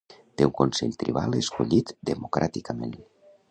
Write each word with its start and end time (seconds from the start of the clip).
Té 0.41 0.45
un 0.47 0.53
consell 0.61 0.95
tribal 1.03 1.37
escollit 1.41 1.93
democràticament. 2.11 2.99